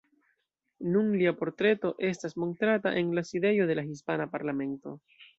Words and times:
Nun 0.93 1.09
lia 1.17 1.33
portreto 1.41 1.91
estas 2.09 2.35
montrata 2.43 2.93
en 3.01 3.11
la 3.17 3.25
sidejo 3.33 3.67
de 3.73 3.75
la 3.81 3.83
hispana 3.91 4.27
parlamento. 4.37 4.95